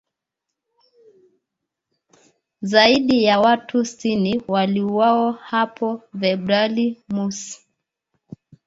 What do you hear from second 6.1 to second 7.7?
Februari mosi